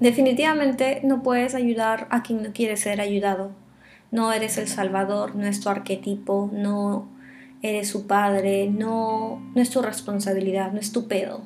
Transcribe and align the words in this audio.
Definitivamente 0.00 1.02
no 1.04 1.22
puedes 1.22 1.54
ayudar 1.54 2.06
a 2.10 2.22
quien 2.22 2.42
no 2.42 2.52
quiere 2.52 2.78
ser 2.78 3.02
ayudado. 3.02 3.52
No 4.10 4.32
eres 4.32 4.56
el 4.56 4.66
Salvador, 4.66 5.36
no 5.36 5.46
es 5.46 5.60
tu 5.60 5.68
arquetipo, 5.68 6.50
no 6.52 7.08
eres 7.62 7.88
su 7.88 8.06
padre, 8.06 8.68
no, 8.70 9.52
es 9.54 9.68
tu 9.68 9.82
responsabilidad, 9.82 10.72
no 10.72 10.80
es 10.80 10.92
tu 10.92 11.06
pedo. 11.06 11.42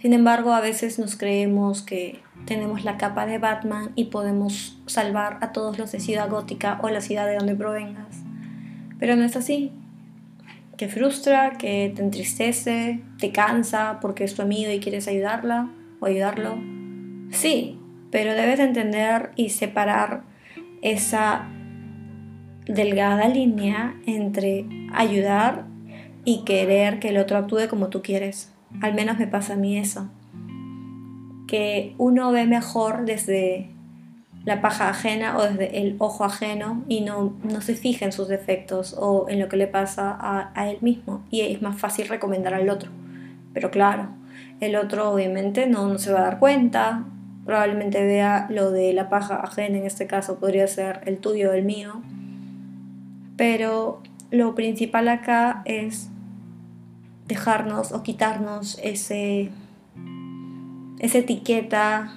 Sin 0.00 0.12
embargo, 0.12 0.52
a 0.52 0.60
veces 0.60 1.00
nos 1.00 1.16
creemos 1.16 1.82
que 1.82 2.20
tenemos 2.46 2.84
la 2.84 2.96
capa 2.96 3.26
de 3.26 3.38
Batman 3.38 3.90
y 3.96 4.06
podemos 4.06 4.80
salvar 4.86 5.38
a 5.40 5.52
todos 5.52 5.78
los 5.78 5.92
de 5.92 6.00
Ciudad 6.00 6.30
Gótica 6.30 6.78
o 6.82 6.88
la 6.88 7.00
ciudad 7.00 7.26
de 7.26 7.36
donde 7.36 7.56
provengas. 7.56 8.22
Pero 8.98 9.16
no 9.16 9.24
es 9.24 9.36
así. 9.36 9.72
Que 10.76 10.88
frustra, 10.88 11.58
que 11.58 11.92
te 11.94 12.02
entristece, 12.02 13.02
te 13.18 13.30
cansa 13.30 13.98
porque 14.00 14.24
es 14.24 14.34
tu 14.34 14.42
amigo 14.42 14.70
y 14.70 14.80
quieres 14.80 15.06
ayudarla 15.06 15.70
o 16.00 16.06
ayudarlo. 16.06 16.81
Sí, 17.32 17.80
pero 18.10 18.34
debes 18.34 18.60
entender 18.60 19.30
y 19.36 19.48
separar 19.48 20.22
esa 20.82 21.48
delgada 22.66 23.26
línea 23.28 23.96
entre 24.06 24.66
ayudar 24.92 25.64
y 26.24 26.44
querer 26.44 27.00
que 27.00 27.08
el 27.08 27.16
otro 27.16 27.38
actúe 27.38 27.68
como 27.68 27.88
tú 27.88 28.02
quieres. 28.02 28.52
Al 28.80 28.94
menos 28.94 29.18
me 29.18 29.26
pasa 29.26 29.54
a 29.54 29.56
mí 29.56 29.78
eso. 29.78 30.08
Que 31.48 31.94
uno 31.98 32.30
ve 32.32 32.46
mejor 32.46 33.04
desde 33.06 33.70
la 34.44 34.60
paja 34.60 34.88
ajena 34.88 35.38
o 35.38 35.42
desde 35.42 35.80
el 35.80 35.96
ojo 35.98 36.24
ajeno 36.24 36.84
y 36.88 37.00
no, 37.00 37.36
no 37.44 37.60
se 37.60 37.74
fija 37.74 38.04
en 38.04 38.12
sus 38.12 38.28
defectos 38.28 38.94
o 38.98 39.28
en 39.28 39.40
lo 39.40 39.48
que 39.48 39.56
le 39.56 39.68
pasa 39.68 40.10
a, 40.10 40.52
a 40.54 40.70
él 40.70 40.78
mismo. 40.80 41.24
Y 41.30 41.40
es 41.40 41.62
más 41.62 41.78
fácil 41.78 42.08
recomendar 42.08 42.52
al 42.54 42.68
otro. 42.68 42.90
Pero 43.54 43.70
claro, 43.70 44.08
el 44.60 44.76
otro 44.76 45.10
obviamente 45.10 45.66
no, 45.66 45.88
no 45.88 45.98
se 45.98 46.12
va 46.12 46.20
a 46.20 46.24
dar 46.24 46.38
cuenta, 46.38 47.04
probablemente 47.44 48.04
vea 48.04 48.46
lo 48.50 48.70
de 48.70 48.92
la 48.92 49.08
paja 49.08 49.36
ajena, 49.36 49.78
en 49.78 49.86
este 49.86 50.06
caso 50.06 50.38
podría 50.38 50.66
ser 50.68 51.00
el 51.06 51.18
tuyo 51.18 51.50
o 51.50 51.52
el 51.52 51.64
mío, 51.64 52.02
pero 53.36 54.02
lo 54.30 54.54
principal 54.54 55.08
acá 55.08 55.62
es 55.64 56.08
dejarnos 57.26 57.92
o 57.92 58.02
quitarnos 58.02 58.78
ese, 58.82 59.50
esa 61.00 61.18
etiqueta 61.18 62.14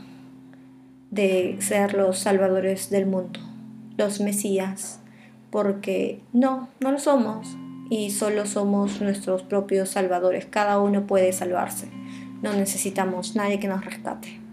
de 1.12 1.58
ser 1.60 1.94
los 1.94 2.20
salvadores 2.20 2.90
del 2.90 3.06
mundo, 3.06 3.40
los 3.98 4.20
mesías, 4.20 5.00
porque 5.50 6.22
no, 6.34 6.70
no 6.82 6.92
lo 6.92 7.00
somos 7.00 7.56
y 7.90 8.10
solo 8.12 8.46
somos 8.46 9.02
nuestros 9.02 9.44
propios 9.44 9.90
salvadores, 9.90 10.46
cada 10.46 10.80
uno 10.80 11.08
puede 11.08 11.32
salvarse, 11.34 11.90
no 12.42 12.54
necesitamos 12.54 13.36
nadie 13.36 13.60
que 13.60 13.68
nos 13.68 13.84
rescate. 13.86 14.45